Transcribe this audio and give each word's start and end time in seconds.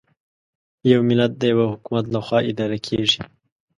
یو 0.91 1.01
ملت 1.09 1.31
د 1.37 1.41
یوه 1.51 1.65
حکومت 1.71 2.05
له 2.13 2.19
خوا 2.25 2.39
اداره 2.51 2.77
کېږي. 2.87 3.21